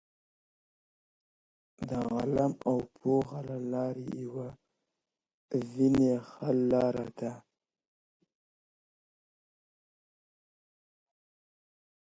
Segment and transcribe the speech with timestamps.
[1.87, 7.31] د علم او پوهې لاره یوازینۍ حل لاره ده.